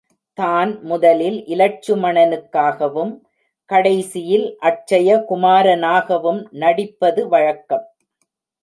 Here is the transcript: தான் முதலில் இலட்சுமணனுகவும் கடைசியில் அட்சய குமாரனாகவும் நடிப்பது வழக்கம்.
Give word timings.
தான் 0.37 0.71
முதலில் 0.81 1.37
இலட்சுமணனுகவும் 1.47 3.13
கடைசியில் 3.69 4.47
அட்சய 4.61 5.19
குமாரனாகவும் 5.29 6.41
நடிப்பது 6.63 7.23
வழக்கம். 7.29 7.85